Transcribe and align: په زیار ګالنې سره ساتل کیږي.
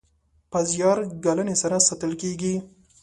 په 0.51 0.59
زیار 0.71 0.97
ګالنې 1.23 1.55
سره 1.61 1.77
ساتل 1.87 2.11
کیږي. 2.21 2.55